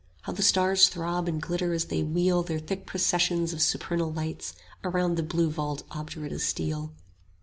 How 0.23 0.31
the 0.33 0.41
stars 0.41 0.87
throb 0.89 1.27
and 1.27 1.39
glitter 1.39 1.73
as 1.73 1.85
they 1.85 2.01
wheel 2.01 2.41
Their 2.41 2.57
thick 2.57 2.87
processions 2.87 3.53
of 3.53 3.61
supernal 3.61 4.11
lights 4.11 4.55
Around 4.83 5.13
the 5.13 5.21
blue 5.21 5.51
vault 5.51 5.83
obdurate 5.91 6.31
as 6.31 6.43
steel! 6.43 6.95